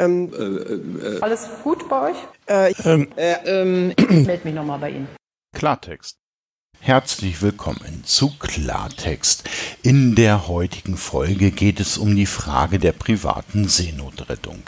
[0.00, 0.32] Ähm,
[1.20, 2.16] Alles gut bei euch?
[2.46, 5.08] äh, Ähm, ähm, Ich melde mich nochmal bei Ihnen.
[5.54, 6.16] Klartext.
[6.80, 9.48] Herzlich willkommen zu Klartext.
[9.82, 14.62] In der heutigen Folge geht es um die Frage der privaten Seenotrettung.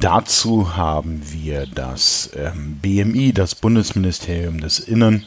[0.00, 5.26] Dazu haben wir das ähm, BMI, das Bundesministerium des Innern,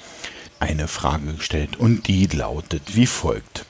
[0.59, 3.65] eine Frage gestellt und die lautet wie folgt.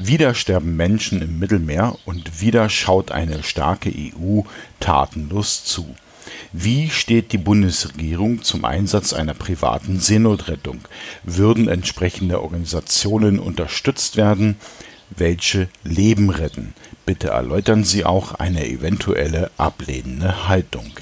[0.00, 4.42] Wieder sterben Menschen im Mittelmeer und wieder schaut eine starke EU
[4.78, 5.96] tatenlos zu.
[6.52, 10.82] Wie steht die Bundesregierung zum Einsatz einer privaten Seenotrettung?
[11.24, 14.54] Würden entsprechende Organisationen unterstützt werden?
[15.10, 16.74] Welche Leben retten?
[17.04, 20.92] Bitte erläutern Sie auch eine eventuelle ablehnende Haltung.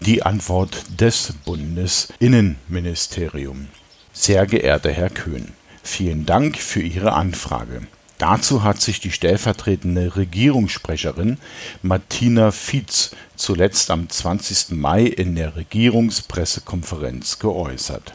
[0.00, 3.68] Die Antwort des Bundesinnenministeriums.
[4.12, 5.52] Sehr geehrter Herr Köhn,
[5.82, 7.86] vielen Dank für Ihre Anfrage.
[8.24, 11.36] Dazu hat sich die stellvertretende Regierungssprecherin
[11.82, 14.70] Martina Fietz zuletzt am 20.
[14.70, 18.14] Mai in der Regierungspressekonferenz geäußert.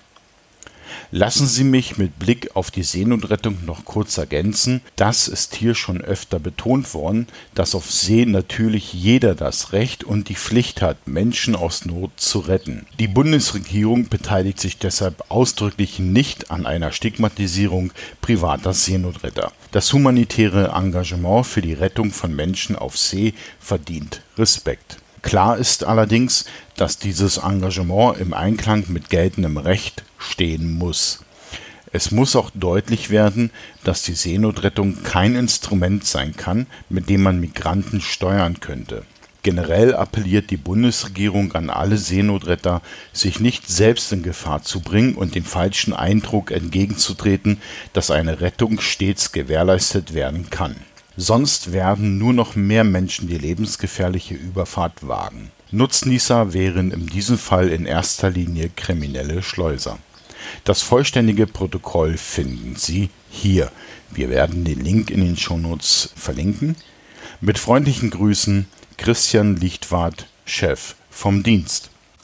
[1.11, 6.01] Lassen Sie mich mit Blick auf die Seenotrettung noch kurz ergänzen, das ist hier schon
[6.01, 11.55] öfter betont worden, dass auf See natürlich jeder das Recht und die Pflicht hat, Menschen
[11.55, 12.85] aus Not zu retten.
[12.99, 19.51] Die Bundesregierung beteiligt sich deshalb ausdrücklich nicht an einer Stigmatisierung privater Seenotretter.
[19.71, 24.97] Das humanitäre Engagement für die Rettung von Menschen auf See verdient Respekt.
[25.21, 31.19] Klar ist allerdings, dass dieses Engagement im Einklang mit geltendem Recht stehen muss.
[31.91, 33.49] Es muss auch deutlich werden,
[33.83, 39.03] dass die Seenotrettung kein Instrument sein kann, mit dem man Migranten steuern könnte.
[39.41, 42.81] Generell appelliert die Bundesregierung an alle Seenotretter,
[43.13, 47.61] sich nicht selbst in Gefahr zu bringen und dem falschen Eindruck entgegenzutreten,
[47.93, 50.75] dass eine Rettung stets gewährleistet werden kann.
[51.21, 55.51] Sonst werden nur noch mehr Menschen die lebensgefährliche Überfahrt wagen.
[55.69, 59.99] Nutznießer wären in diesem Fall in erster Linie kriminelle Schleuser.
[60.63, 63.69] Das vollständige Protokoll finden Sie hier.
[64.09, 66.77] Wir werden den Link in den Shownotes verlinken.
[67.41, 71.89] Mit freundlichen Grüßen Christian Lichtwart, Chef vom Dienst.